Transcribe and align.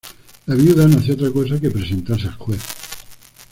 La 0.47 0.55
viuda 0.55 0.87
no 0.87 0.97
hacía 0.97 1.13
otra 1.13 1.29
cosa 1.29 1.59
que 1.61 1.69
presentarse 1.69 2.25
al 2.25 2.33
juez. 2.33 2.61